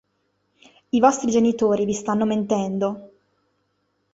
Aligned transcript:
I 0.89 0.99
vostri 0.99 1.29
genitori 1.29 1.85
vi 1.85 1.93
stanno 1.93 2.25
mentendo. 2.25 3.11